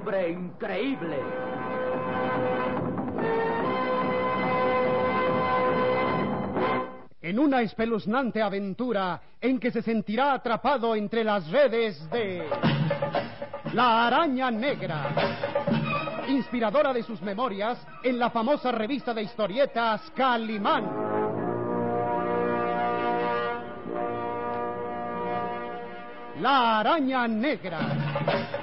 [0.00, 1.18] Hombre increíble.
[7.20, 12.48] En una espeluznante aventura en que se sentirá atrapado entre las redes de
[13.74, 15.10] La Araña Negra,
[16.28, 20.84] inspiradora de sus memorias en la famosa revista de historietas Calimán.
[26.40, 28.59] La Araña Negra.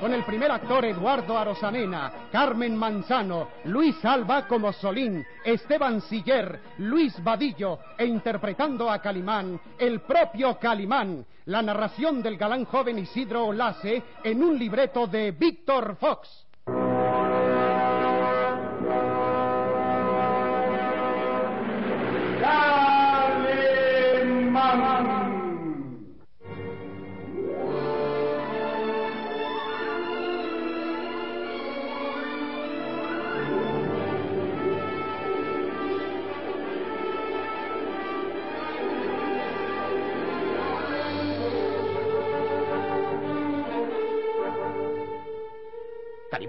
[0.00, 7.22] Con el primer actor Eduardo Arosamena, Carmen Manzano, Luis Alba como Solín, Esteban Siller, Luis
[7.22, 14.02] Vadillo e interpretando a Calimán, el propio Calimán, la narración del galán joven Isidro Olase
[14.24, 16.46] en un libreto de Víctor Fox.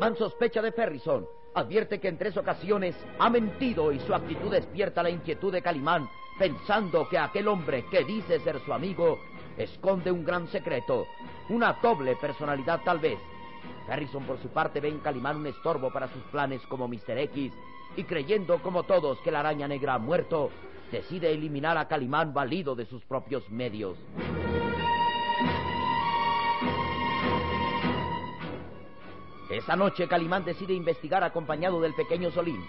[0.02, 1.28] Calimán sospecha de Ferrison.
[1.54, 6.10] Advierte que en tres ocasiones ha mentido y su actitud despierta la inquietud de Calimán,
[6.40, 9.20] pensando que aquel hombre que dice ser su amigo
[9.58, 11.06] esconde un gran secreto,
[11.50, 13.20] una doble personalidad tal vez.
[13.86, 17.20] Ferrison por su parte ve en Calimán un estorbo para sus planes como Mr.
[17.20, 17.54] X
[17.96, 20.50] y creyendo como todos que la araña negra ha muerto,
[20.92, 24.00] decide eliminar a Calimán valido de sus propios medios.
[29.52, 32.66] Esa noche Calimán decide investigar acompañado del pequeño Solín.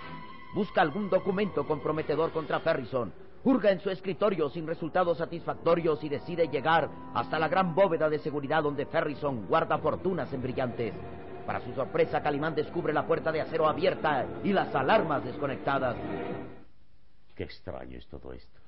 [0.53, 3.15] Busca algún documento comprometedor contra Ferrison.
[3.45, 8.19] Hurga en su escritorio sin resultados satisfactorios y decide llegar hasta la gran bóveda de
[8.19, 10.93] seguridad donde Ferrison guarda fortunas en brillantes.
[11.47, 15.95] Para su sorpresa, Calimán descubre la puerta de acero abierta y las alarmas desconectadas.
[17.37, 18.59] Qué extraño es todo esto.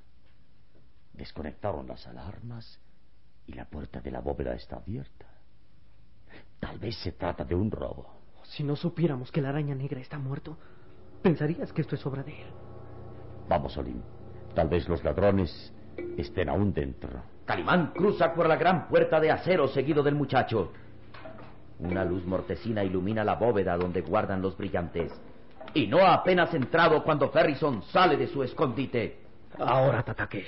[1.11, 2.79] Desconectaron las alarmas
[3.45, 5.34] y la puerta de la bóveda está abierta.
[6.59, 8.07] Tal vez se trata de un robo.
[8.43, 10.57] Si no supiéramos que la araña negra está muerto,
[11.21, 12.47] pensarías que esto es obra de él.
[13.49, 14.01] Vamos, Olim.
[14.53, 15.73] Tal vez los ladrones
[16.17, 17.21] estén aún dentro.
[17.45, 20.71] Calimán cruza por la gran puerta de acero seguido del muchacho.
[21.79, 25.11] Una luz mortecina ilumina la bóveda donde guardan los brillantes.
[25.73, 29.19] Y no ha apenas entrado cuando Ferrison sale de su escondite.
[29.59, 30.45] Ahora, Tatake,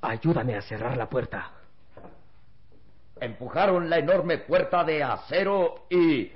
[0.00, 1.50] ayúdame a cerrar la puerta.
[3.20, 6.30] Empujaron la enorme puerta de acero y...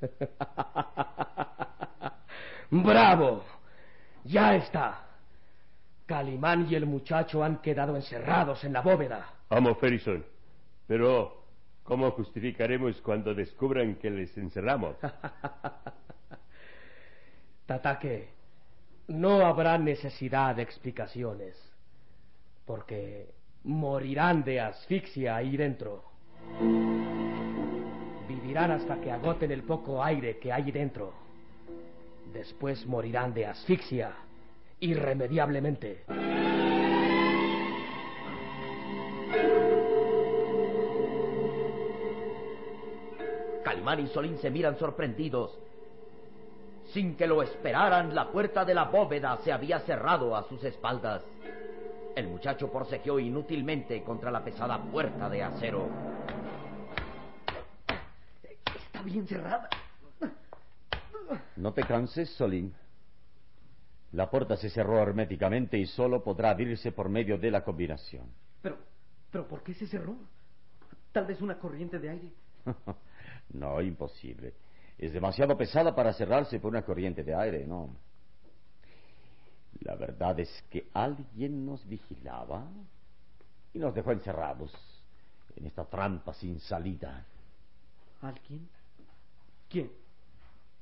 [2.70, 3.44] ¡Bravo!
[4.24, 5.06] Ya está.
[6.04, 9.26] Calimán y el muchacho han quedado encerrados en la bóveda.
[9.48, 10.24] Amo Ferrison,
[10.86, 11.44] pero
[11.82, 14.96] ¿cómo justificaremos cuando descubran que les encerramos?
[17.66, 18.28] Tatake,
[19.08, 21.56] no habrá necesidad de explicaciones,
[22.64, 23.34] porque
[23.66, 26.04] morirán de asfixia ahí dentro.
[28.28, 31.12] Vivirán hasta que agoten el poco aire que hay dentro.
[32.32, 34.12] Después morirán de asfixia
[34.78, 36.04] irremediablemente.
[43.64, 45.58] Calimán y Solín se miran sorprendidos.
[46.92, 51.24] Sin que lo esperaran, la puerta de la bóveda se había cerrado a sus espaldas.
[52.16, 55.86] El muchacho forcejeó inútilmente contra la pesada puerta de acero.
[58.74, 59.68] Está bien cerrada.
[61.56, 62.72] No te canses, Solín.
[64.12, 68.32] La puerta se cerró herméticamente y solo podrá abrirse por medio de la combinación.
[68.62, 68.78] Pero,
[69.30, 70.16] pero ¿por qué se cerró?
[71.12, 72.32] Tal vez una corriente de aire.
[73.52, 74.54] no, imposible.
[74.96, 77.94] Es demasiado pesada para cerrarse por una corriente de aire, ¿no?
[79.80, 82.66] La verdad es que alguien nos vigilaba
[83.72, 84.72] y nos dejó encerrados
[85.56, 87.24] en esta trampa sin salida.
[88.22, 88.68] ¿Alguien?
[89.68, 89.90] ¿Quién?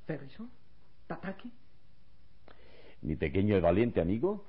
[0.05, 0.49] ¿Ferrison?
[1.07, 1.51] ¿Tataki?
[3.01, 4.45] Mi pequeño y valiente amigo,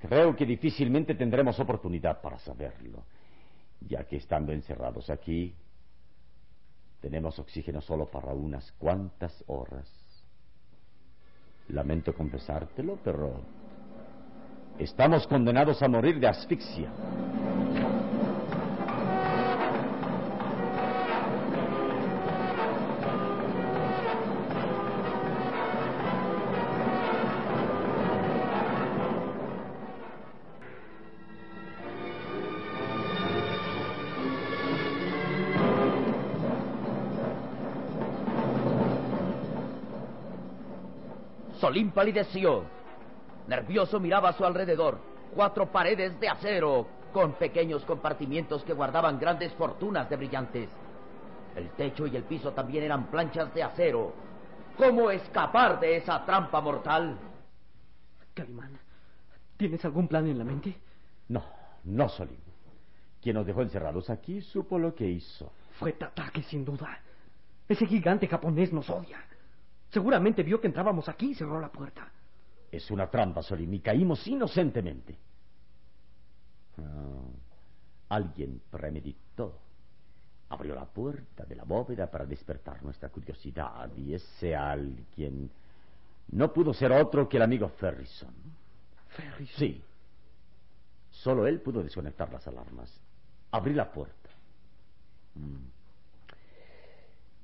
[0.00, 3.04] creo que difícilmente tendremos oportunidad para saberlo,
[3.80, 5.54] ya que estando encerrados aquí,
[7.00, 9.88] tenemos oxígeno solo para unas cuantas horas.
[11.68, 13.40] Lamento confesártelo, pero
[14.78, 16.90] estamos condenados a morir de asfixia.
[41.60, 42.83] Solín palideció.
[43.46, 44.98] Nervioso miraba a su alrededor.
[45.34, 50.68] Cuatro paredes de acero con pequeños compartimientos que guardaban grandes fortunas de brillantes.
[51.54, 54.12] El techo y el piso también eran planchas de acero.
[54.76, 57.16] ¿Cómo escapar de esa trampa mortal?
[58.34, 58.76] Calimán,
[59.56, 60.76] ¿tienes algún plan en la mente?
[61.28, 61.44] No,
[61.84, 62.42] no, Solín.
[63.22, 65.52] Quien nos dejó encerrados aquí supo lo que hizo.
[65.78, 66.98] Fue Tatake, sin duda.
[67.68, 69.22] Ese gigante japonés nos odia.
[69.90, 72.10] Seguramente vio que entrábamos aquí y cerró la puerta.
[72.76, 75.16] Es una trampa, Solín, y caímos inocentemente.
[76.78, 77.22] Ah,
[78.08, 79.60] alguien premeditó.
[80.48, 85.50] Abrió la puerta de la bóveda para despertar nuestra curiosidad, y ese alguien
[86.32, 88.34] no pudo ser otro que el amigo Ferrison.
[89.08, 89.56] ¿Ferrison?
[89.56, 89.82] Sí.
[91.10, 92.90] Solo él pudo desconectar las alarmas.
[93.52, 94.30] Abrí la puerta.
[95.36, 95.73] Mm.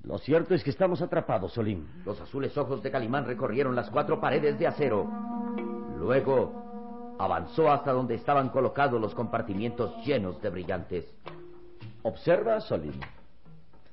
[0.05, 1.87] Lo cierto es que estamos atrapados, Solín.
[2.05, 5.07] Los azules ojos de Calimán recorrieron las cuatro paredes de acero.
[5.99, 11.05] Luego avanzó hasta donde estaban colocados los compartimientos llenos de brillantes.
[12.03, 12.99] Observa, Solín.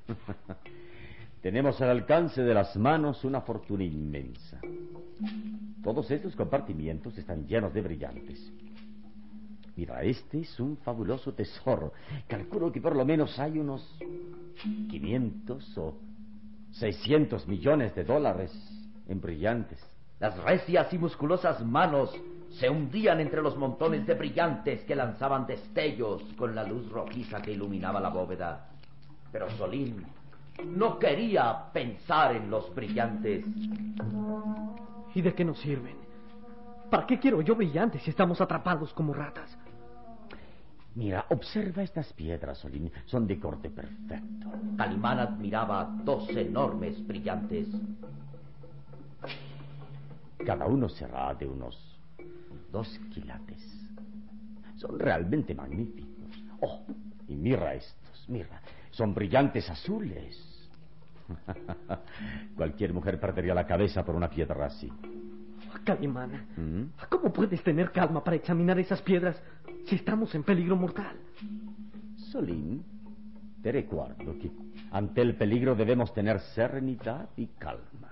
[1.42, 4.58] Tenemos al alcance de las manos una fortuna inmensa.
[5.84, 8.52] Todos estos compartimientos están llenos de brillantes.
[9.78, 11.92] Mira, este es un fabuloso tesoro.
[12.26, 13.96] Calculo que por lo menos hay unos
[14.90, 15.94] 500 o
[16.72, 18.50] 600 millones de dólares
[19.06, 19.78] en brillantes.
[20.18, 22.12] Las recias y musculosas manos
[22.58, 27.52] se hundían entre los montones de brillantes que lanzaban destellos con la luz rojiza que
[27.52, 28.70] iluminaba la bóveda.
[29.30, 30.04] Pero Solín
[30.64, 33.44] no quería pensar en los brillantes.
[35.14, 35.96] ¿Y de qué nos sirven?
[36.90, 39.56] ¿Para qué quiero yo brillantes si estamos atrapados como ratas?
[40.98, 42.90] Mira, observa estas piedras, Solín.
[43.06, 44.50] Son de corte perfecto.
[44.76, 47.68] Calimán admiraba dos enormes brillantes.
[50.44, 51.96] Cada uno será de unos
[52.72, 53.62] dos quilates.
[54.74, 56.42] Son realmente magníficos.
[56.62, 56.84] Oh,
[57.28, 58.60] y mira estos, mira.
[58.90, 60.68] Son brillantes azules.
[62.56, 64.90] Cualquier mujer perdería la cabeza por una piedra así.
[65.84, 67.06] Calimán, ¿Mm?
[67.08, 69.40] ¿cómo puedes tener calma para examinar esas piedras
[69.86, 71.16] si estamos en peligro mortal?
[72.30, 72.84] Solín,
[73.62, 74.50] te recuerdo que
[74.90, 78.10] ante el peligro debemos tener serenidad y calma.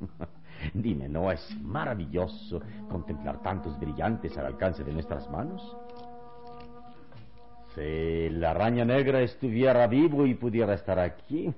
[0.74, 5.76] Dime, ¿no es maravilloso contemplar tantos brillantes al alcance de nuestras manos?
[7.74, 11.52] Si la araña negra estuviera vivo y pudiera estar aquí,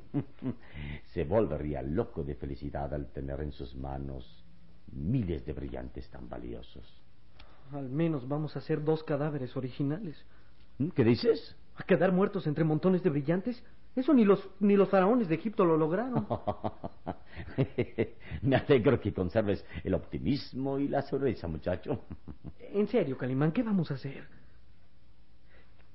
[1.14, 4.44] se volvería loco de felicidad al tener en sus manos
[4.92, 6.84] miles de brillantes tan valiosos.
[7.72, 10.16] Al menos vamos a ser dos cadáveres originales.
[10.78, 10.88] ¿Mm?
[10.88, 11.56] ¿Qué dices?
[11.76, 13.62] ¿A quedar muertos entre montones de brillantes?
[13.94, 16.26] Eso ni los, ni los faraones de Egipto lo lograron.
[18.42, 22.04] Me alegro que conserves el optimismo y la sonrisa, muchacho.
[22.60, 24.24] en serio, Calimán, ¿qué vamos a hacer?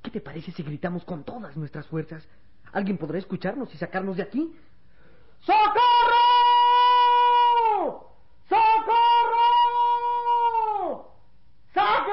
[0.01, 2.27] ¿Qué te parece si gritamos con todas nuestras fuerzas?
[2.73, 4.53] ¿Alguien podrá escucharnos y sacarnos de aquí?
[5.39, 6.02] ¡Socorro!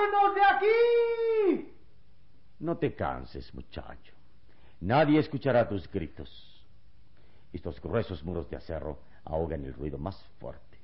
[0.01, 1.75] ¡Sáquenos de aquí!
[2.61, 4.15] No te canses, muchacho.
[4.81, 6.29] Nadie escuchará tus gritos.
[7.53, 10.79] Estos gruesos muros de acero ahogan el ruido más fuerte.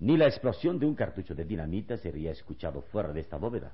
[0.00, 3.72] Ni la explosión de un cartucho de dinamita sería escuchado fuera de esta bóveda.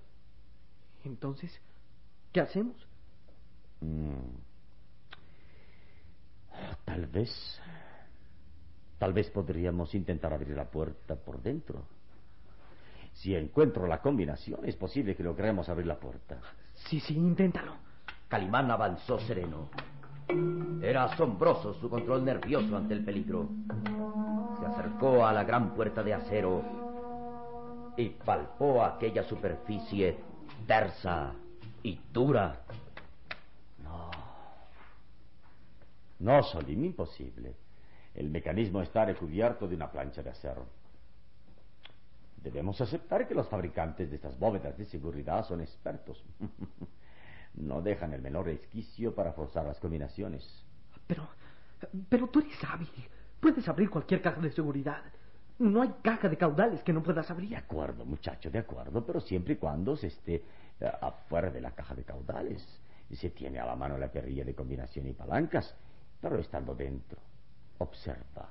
[1.05, 1.59] Entonces,
[2.33, 2.77] ¿qué hacemos?
[3.81, 4.37] Mm.
[6.85, 7.61] Tal vez.
[8.99, 11.87] Tal vez podríamos intentar abrir la puerta por dentro.
[13.21, 16.39] Si encuentro la combinación, es posible que logremos abrir la puerta.
[16.73, 17.75] Sí, sí, inténtalo.
[18.29, 19.69] Calimán avanzó sereno.
[20.81, 23.51] Era asombroso su control nervioso ante el peligro.
[24.59, 26.65] Se acercó a la gran puerta de acero
[27.99, 30.17] y palpó aquella superficie
[30.67, 31.35] tersa
[31.83, 32.63] y dura.
[33.83, 34.11] No.
[36.21, 37.55] No, Solim, imposible.
[38.15, 40.80] El mecanismo está recubierto de una plancha de acero.
[42.43, 46.25] Debemos aceptar que los fabricantes de estas bóvedas de seguridad son expertos.
[47.55, 50.65] no dejan el menor resquicio para forzar las combinaciones.
[51.07, 51.29] Pero,
[52.09, 52.89] pero tú eres hábil.
[53.41, 55.03] Puedes abrir cualquier caja de seguridad.
[55.59, 57.51] No hay caja de caudales que no puedas abrir.
[57.51, 60.43] De acuerdo, muchacho, de acuerdo, pero siempre y cuando se esté
[60.81, 62.67] eh, afuera de la caja de caudales.
[63.13, 65.75] Se tiene a la mano la perilla de combinación y palancas,
[66.21, 67.19] pero estando dentro.
[67.79, 68.49] Observa.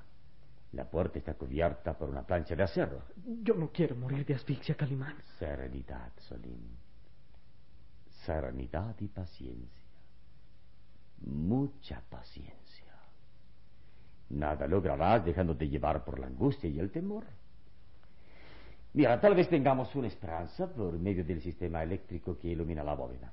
[0.72, 3.02] La puerta está cubierta por una plancha de acero.
[3.42, 5.16] Yo no quiero morir de asfixia, Calimán.
[5.38, 6.76] Serenidad, Solim.
[8.24, 9.84] Serenidad y paciencia.
[11.22, 12.86] Mucha paciencia.
[14.30, 17.24] Nada lograrás dejándote llevar por la angustia y el temor.
[18.92, 23.32] Mira, tal vez tengamos una esperanza por medio del sistema eléctrico que ilumina la bóveda.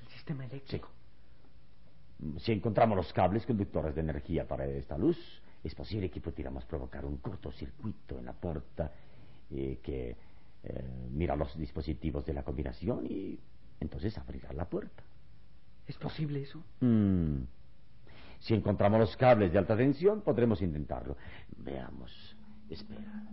[0.00, 0.88] ¿El sistema eléctrico?
[0.88, 2.34] Sí.
[2.38, 5.18] Si encontramos los cables conductores de energía para esta luz,
[5.62, 8.92] es posible que pudiéramos provocar un cortocircuito en la puerta
[9.50, 10.16] eh, que
[10.64, 13.38] eh, mira los dispositivos de la combinación y
[13.80, 15.02] entonces abrirá la puerta.
[15.86, 16.62] ¿Es posible eso?
[16.80, 17.42] Mm.
[18.40, 21.16] Si encontramos los cables de alta tensión, podremos intentarlo.
[21.56, 22.36] Veamos.
[22.68, 23.24] Espera.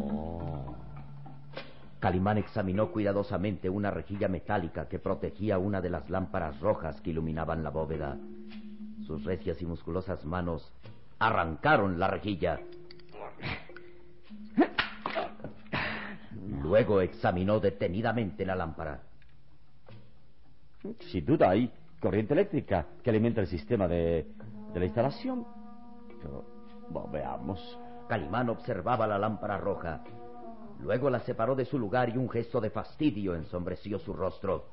[0.00, 0.74] Oh.
[2.00, 7.62] Calimán examinó cuidadosamente una rejilla metálica que protegía una de las lámparas rojas que iluminaban
[7.62, 8.18] la bóveda.
[9.06, 10.72] Sus recias y musculosas manos
[11.18, 12.60] arrancaron la rejilla.
[16.62, 19.02] Luego examinó detenidamente la lámpara.
[21.00, 21.70] Sin duda hay
[22.00, 24.26] corriente eléctrica que alimenta el sistema de,
[24.72, 25.46] de la instalación.
[26.22, 26.44] Pero
[26.90, 27.78] bueno, veamos.
[28.08, 30.02] Calimán observaba la lámpara roja.
[30.80, 34.66] Luego la separó de su lugar y un gesto de fastidio ensombreció su rostro.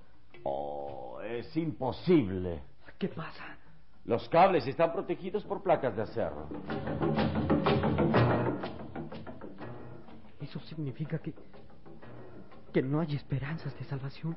[0.44, 2.62] Oh, es imposible.
[2.98, 3.58] ¿Qué pasa?
[4.06, 6.48] Los cables están protegidos por placas de acero.
[10.40, 11.34] Eso significa que.
[12.74, 14.36] que no hay esperanzas de salvación.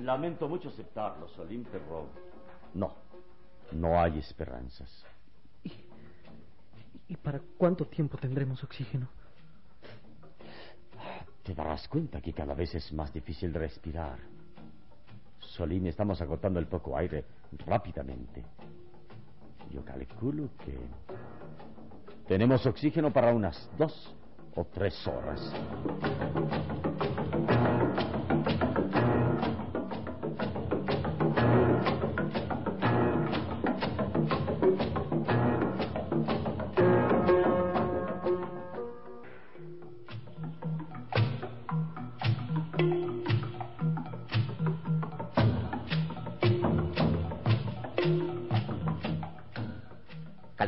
[0.00, 2.08] Lamento mucho aceptarlo, Salim, pero.
[2.72, 2.94] No,
[3.72, 5.04] no hay esperanzas.
[5.62, 5.72] ¿Y,
[7.08, 9.08] ¿Y para cuánto tiempo tendremos oxígeno?
[11.42, 14.33] Te darás cuenta que cada vez es más difícil respirar.
[15.48, 17.24] Solín, estamos agotando el poco aire
[17.66, 18.44] rápidamente.
[19.70, 20.78] Yo calculo que
[22.26, 24.14] tenemos oxígeno para unas dos
[24.54, 25.52] o tres horas.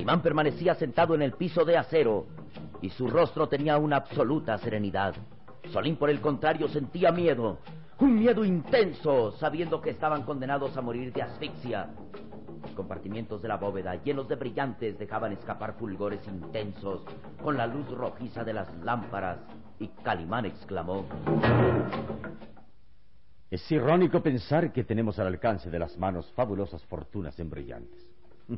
[0.07, 2.27] Calimán permanecía sentado en el piso de acero
[2.81, 5.17] y su rostro tenía una absoluta serenidad.
[5.73, 7.59] Solín, por el contrario, sentía miedo,
[7.99, 11.89] un miedo intenso, sabiendo que estaban condenados a morir de asfixia.
[12.63, 17.03] Los compartimientos de la bóveda, llenos de brillantes, dejaban escapar fulgores intensos
[17.43, 19.41] con la luz rojiza de las lámparas,
[19.81, 21.05] y Calimán exclamó:
[23.51, 28.07] Es irónico pensar que tenemos al alcance de las manos fabulosas fortunas en brillantes,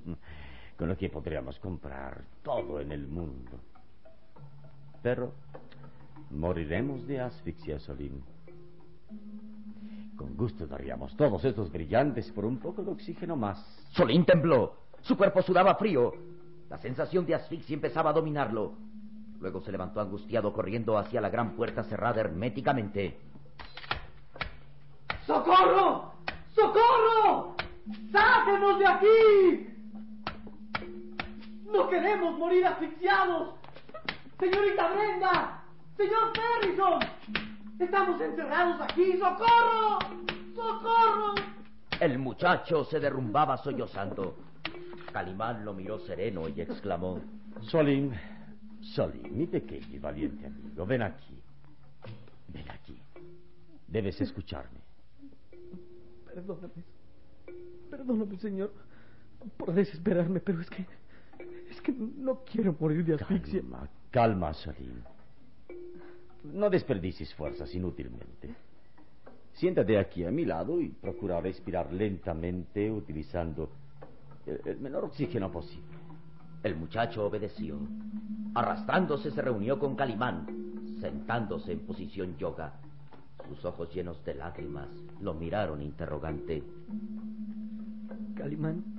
[0.78, 3.58] con lo que podríamos comprar todo en el mundo.
[5.02, 5.32] Pero
[6.30, 8.22] moriremos de asfixia, Solín.
[10.16, 13.58] Con gusto daríamos todos estos brillantes por un poco de oxígeno más.
[13.90, 14.76] Solín tembló.
[15.02, 16.12] Su cuerpo sudaba frío.
[16.70, 18.74] La sensación de asfixia empezaba a dominarlo.
[19.40, 23.18] Luego se levantó angustiado corriendo hacia la gran puerta cerrada herméticamente.
[25.26, 26.12] ¡Socorro!
[26.54, 27.56] ¡Socorro!
[28.12, 29.77] ¡Sáquenos de aquí!
[31.72, 33.54] ¡No queremos morir asfixiados!
[34.40, 35.62] ¡Señorita Brenda!
[35.96, 37.00] ¡Señor Ferrison!
[37.78, 39.18] ¡Estamos encerrados aquí!
[39.18, 39.98] ¡Socorro!
[40.54, 41.34] ¡Socorro!
[42.00, 44.36] El muchacho se derrumbaba sollozando.
[45.12, 47.20] Calimán lo miró sereno y exclamó:
[47.62, 48.12] Solín,
[48.80, 51.42] Solín, mi pequeño y valiente amigo, ven aquí.
[52.48, 52.98] Ven aquí.
[53.88, 54.78] Debes escucharme.
[56.26, 56.84] Perdóname.
[57.90, 58.72] Perdóname, señor,
[59.56, 60.86] por desesperarme, pero es que.
[61.78, 63.60] Es que no quiero morir de asfixia.
[63.60, 65.00] Calma, Calma, Solín.
[66.42, 68.52] No desperdicies fuerzas inútilmente.
[69.52, 73.70] Siéntate aquí a mi lado y procura respirar lentamente utilizando
[74.44, 75.96] el, el menor oxígeno posible.
[76.64, 77.78] El muchacho obedeció.
[78.56, 80.48] Arrastrándose se reunió con Calimán,
[81.00, 82.72] sentándose en posición yoga.
[83.48, 84.88] Sus ojos llenos de lágrimas
[85.20, 86.60] lo miraron interrogante.
[88.34, 88.97] Calimán,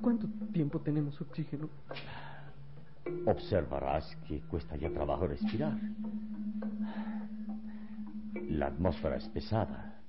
[0.00, 1.68] ¿para cuánto tiempo tenemos oxígeno?
[3.26, 5.78] Observarás que cuesta ya trabajo respirar.
[8.48, 10.00] La atmósfera es pesada.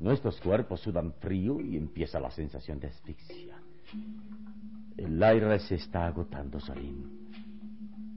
[0.00, 3.56] Nuestros cuerpos sudan frío y empieza la sensación de asfixia.
[4.96, 7.20] El aire se está agotando, Salim.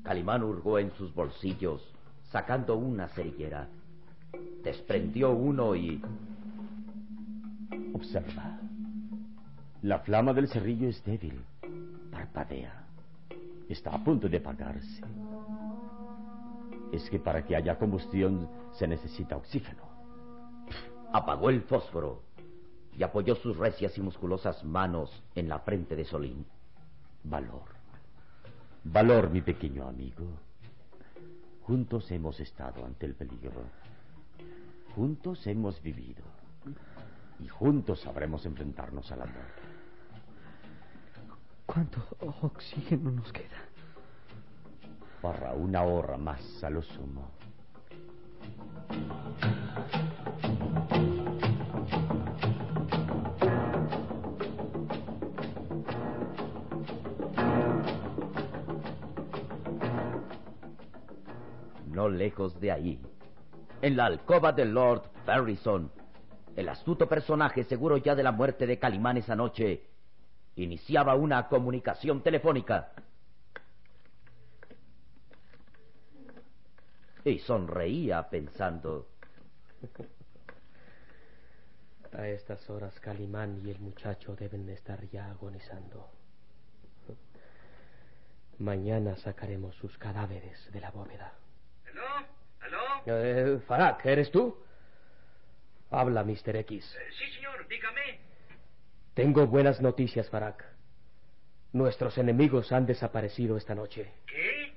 [0.04, 1.82] Calimán hurgó en sus bolsillos,
[2.32, 3.68] sacando una cerillera.
[4.64, 6.02] Desprendió uno y...
[7.94, 8.60] Observa.
[9.86, 11.40] La flama del cerrillo es débil.
[12.10, 12.88] Parpadea.
[13.70, 15.04] Está a punto de apagarse.
[16.92, 19.84] Es que para que haya combustión se necesita oxígeno.
[21.14, 22.24] Apagó el fósforo
[22.98, 26.48] y apoyó sus recias y musculosas manos en la frente de Solín.
[27.24, 27.70] Valor.
[28.86, 30.26] Valor, mi pequeño amigo.
[31.62, 33.62] Juntos hemos estado ante el peligro.
[34.96, 36.24] Juntos hemos vivido.
[37.40, 39.75] Y juntos sabremos enfrentarnos a la muerte.
[41.66, 42.00] ¿Cuánto
[42.42, 43.46] oxígeno nos queda?
[45.22, 47.32] Para una hora más a lo sumo.
[61.88, 63.00] No lejos de ahí,
[63.82, 65.92] en la alcoba de Lord Ferrison,
[66.56, 69.82] el astuto personaje seguro ya de la muerte de Calimán esa noche,
[70.56, 72.92] iniciaba una comunicación telefónica.
[77.24, 79.08] Y sonreía pensando.
[82.14, 86.10] A estas horas Calimán y el muchacho deben estar ya agonizando.
[88.60, 91.34] Mañana sacaremos sus cadáveres de la bóveda.
[91.92, 92.28] ¿Aló?
[92.62, 92.78] ¿Aló?
[93.06, 94.58] Eh, Farak, ¿eres tú?
[95.92, 96.56] Habla, Mr.
[96.58, 96.96] X.
[96.96, 98.20] Eh, sí, señor, dígame.
[99.16, 100.62] Tengo buenas noticias, Farak.
[101.72, 104.12] Nuestros enemigos han desaparecido esta noche.
[104.28, 104.74] ¿Qué?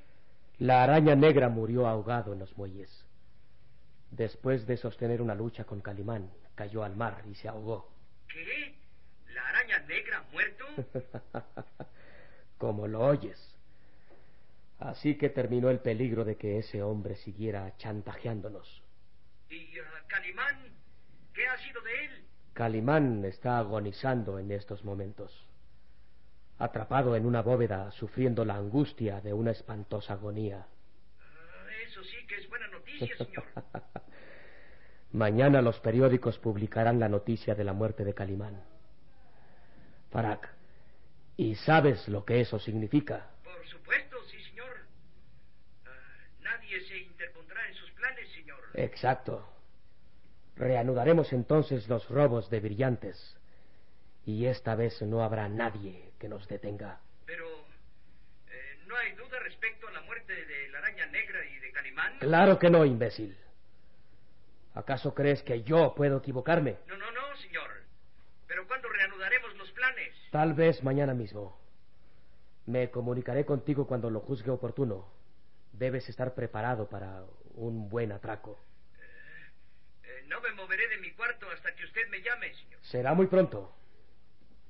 [0.58, 3.04] La araña negra murió ahogado en los muelles.
[4.12, 7.90] Después de sostener una lucha con Calimán, cayó al mar y se ahogó.
[8.28, 8.76] ¿Qué?
[9.34, 10.64] ¿La araña negra ha muerto?
[12.58, 13.56] Como lo oyes.
[14.78, 18.84] Así que terminó el peligro de que ese hombre siguiera chantajeándonos.
[19.50, 20.72] ¿Y uh, Calimán?
[21.34, 22.27] ¿Qué ha sido de él?
[22.58, 25.46] Calimán está agonizando en estos momentos.
[26.58, 30.66] Atrapado en una bóveda, sufriendo la angustia de una espantosa agonía.
[30.66, 33.44] Uh, eso sí que es buena noticia, señor.
[35.12, 38.60] Mañana los periódicos publicarán la noticia de la muerte de Calimán.
[40.10, 40.52] Farak,
[41.36, 43.30] ¿y sabes lo que eso significa?
[43.44, 44.80] Por supuesto, sí, señor.
[45.84, 48.58] Uh, nadie se interpondrá en sus planes, señor.
[48.74, 49.57] Exacto.
[50.58, 53.36] Reanudaremos entonces los robos de brillantes.
[54.26, 57.00] Y esta vez no habrá nadie que nos detenga.
[57.24, 57.46] Pero
[58.48, 62.18] eh, no hay duda respecto a la muerte de la araña negra y de Calimán.
[62.18, 63.38] Claro que no, imbécil.
[64.74, 66.78] ¿Acaso crees que yo puedo equivocarme?
[66.88, 67.70] No, no, no, señor.
[68.48, 70.12] Pero ¿cuándo reanudaremos los planes?
[70.32, 71.56] Tal vez mañana mismo.
[72.66, 75.08] Me comunicaré contigo cuando lo juzgue oportuno.
[75.72, 77.22] Debes estar preparado para
[77.54, 78.58] un buen atraco.
[80.28, 82.78] No me moveré de mi cuarto hasta que usted me llame, señor.
[82.82, 83.74] Será muy pronto.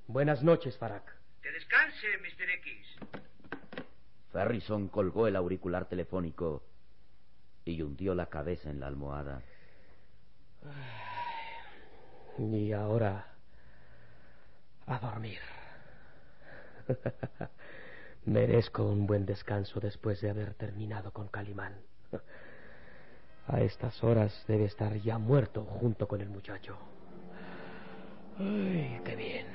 [0.07, 1.17] Buenas noches, Farak.
[1.43, 2.51] Que descanse, Mr.
[2.51, 2.87] X.
[4.33, 6.63] Ferrison colgó el auricular telefónico
[7.65, 9.43] y hundió la cabeza en la almohada.
[12.41, 13.35] Y ahora
[14.87, 15.41] a dormir.
[18.27, 21.75] Merezco un buen descanso después de haber terminado con Calimán.
[23.49, 26.77] A estas horas debe estar ya muerto junto con el muchacho.
[28.39, 29.47] Ay, qué bien.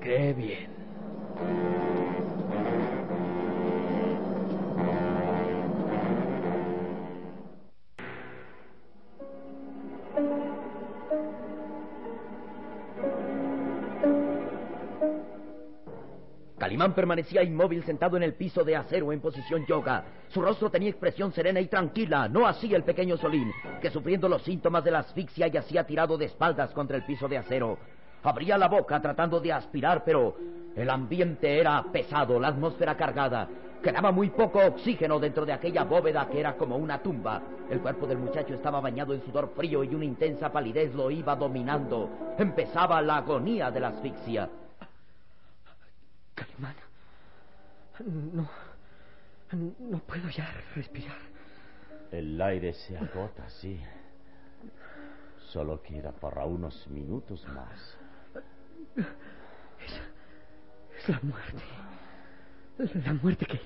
[0.00, 2.03] Qué bien.
[16.74, 20.02] Calimán permanecía inmóvil sentado en el piso de acero en posición yoga.
[20.30, 24.42] Su rostro tenía expresión serena y tranquila, no así el pequeño Solín, que sufriendo los
[24.42, 27.78] síntomas de la asfixia yacía tirado de espaldas contra el piso de acero.
[28.24, 30.34] Abría la boca tratando de aspirar, pero
[30.74, 33.48] el ambiente era pesado, la atmósfera cargada,
[33.80, 37.42] Quedaba muy poco oxígeno dentro de aquella bóveda que era como una tumba.
[37.70, 41.36] El cuerpo del muchacho estaba bañado en sudor frío y una intensa palidez lo iba
[41.36, 42.08] dominando.
[42.38, 44.48] Empezaba la agonía de la asfixia.
[46.34, 46.74] Calimán.
[48.32, 48.48] No.
[49.78, 51.18] No puedo ya respirar.
[52.10, 53.80] El aire se agota, sí.
[55.52, 57.96] Solo queda para unos minutos más.
[58.96, 60.00] Es,
[60.98, 61.62] es la muerte.
[63.04, 63.60] La muerte que,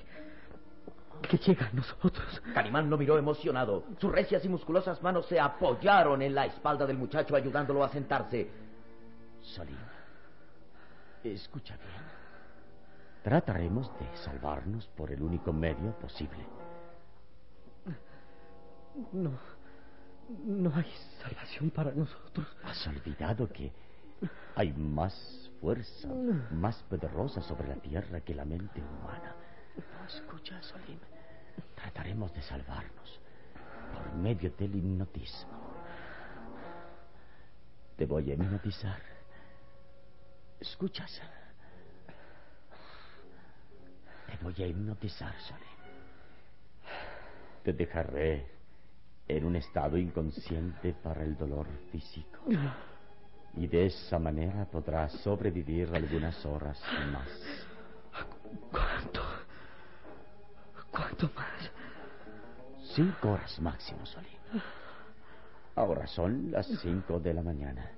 [1.27, 2.41] que llega a nosotros.
[2.53, 3.85] Calimán lo miró emocionado.
[3.99, 8.49] Sus recias y musculosas manos se apoyaron en la espalda del muchacho ayudándolo a sentarse.
[9.41, 9.77] Solín,
[11.23, 12.08] escucha bien.
[13.29, 16.47] Trataremos de salvarnos por el único medio posible.
[19.13, 19.33] No.
[20.47, 22.47] No hay salvación para nosotros.
[22.63, 23.71] Has olvidado que
[24.55, 25.13] hay más
[25.61, 26.07] fuerza,
[26.49, 29.35] más poderosa sobre la tierra que la mente humana.
[29.77, 30.97] No escucha, Solim.
[31.75, 33.19] Trataremos de salvarnos
[33.93, 35.51] por medio del hipnotismo.
[37.95, 38.99] Te voy a hipnotizar.
[40.59, 41.21] ¿Escuchas?
[44.28, 45.33] Te voy a hipnotizar.
[47.63, 48.45] Te dejaré
[49.27, 52.39] en un estado inconsciente para el dolor físico.
[53.55, 57.27] Y de esa manera podrás sobrevivir algunas horas más.
[58.71, 59.21] ¿Cuánto?
[60.91, 61.71] ¿Cuánto más?
[62.95, 64.39] Cinco horas máximo, Solín.
[65.75, 67.89] Ahora son las cinco de la mañana.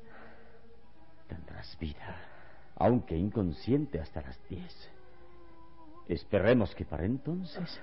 [1.28, 2.16] Tendrás vida,
[2.76, 4.90] aunque inconsciente hasta las diez.
[6.12, 7.80] Esperemos que para entonces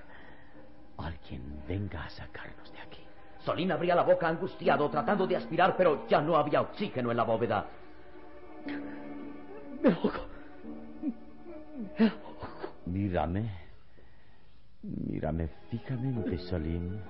[0.97, 3.01] alguien venga a sacarnos de aquí.
[3.39, 7.23] Solín abría la boca angustiado, tratando de aspirar, pero ya no había oxígeno en la
[7.23, 7.65] bóveda.
[9.81, 10.27] Me ahogo.
[11.97, 12.47] Me ahogo.
[12.85, 13.49] Mírame.
[14.83, 17.01] Mírame fijamente, Solín.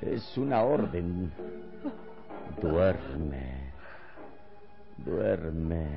[0.00, 1.32] Es una orden.
[2.60, 3.72] Duerme.
[4.98, 5.88] Duerme.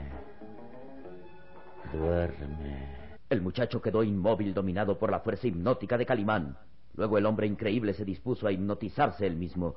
[1.93, 3.04] Duerme.
[3.35, 6.57] El muchacho quedó inmóvil, dominado por la fuerza hipnótica de Calimán.
[6.95, 9.75] Luego el hombre increíble se dispuso a hipnotizarse él mismo.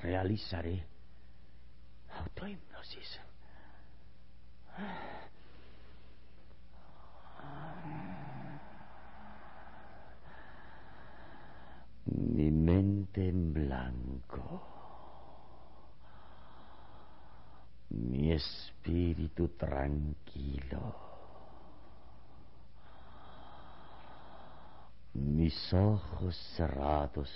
[0.00, 0.86] Realizaré
[2.20, 3.20] autohipnosis.
[12.06, 14.62] Mi mente en blanco.
[17.90, 21.13] Mi espíritu tranquilo.
[25.54, 27.30] Mis ojos cerrados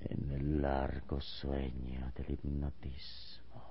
[0.00, 3.62] en el largo sueño del hipnotismo.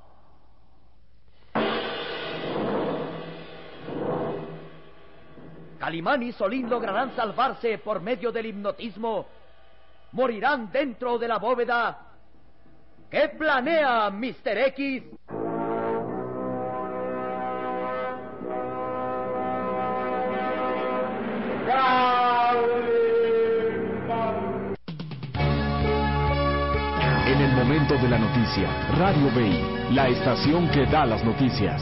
[5.77, 9.27] Calimán y Solín lograrán salvarse por medio del hipnotismo.
[10.13, 12.07] Morirán dentro de la bóveda.
[13.11, 14.57] ¿Qué planea Mr.
[14.69, 15.03] X?
[27.87, 31.81] De la noticia, Radio Bay, la estación que da las noticias.